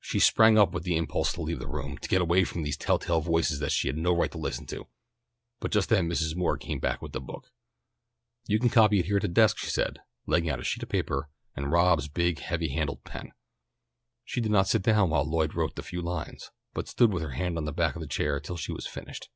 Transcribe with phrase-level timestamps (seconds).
[0.00, 2.76] She sprang up with the impulse to leave the room, to get away from these
[2.76, 4.88] telltale voices that she had no right to listen to.
[5.60, 6.34] But just then Mrs.
[6.34, 7.52] Moore came back with the book.
[8.48, 10.88] "You can copy it here at the desk," she said, laying out a sheet of
[10.88, 13.30] paper and Rob's big heavy handled pen.
[14.24, 17.30] She did not sit down while Lloyd wrote the few lines, but stood with her
[17.38, 19.28] hand on the back of the chair till she had finished.